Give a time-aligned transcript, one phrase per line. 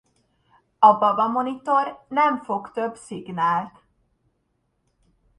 [0.79, 3.83] A baba monitor nem fog több szignált.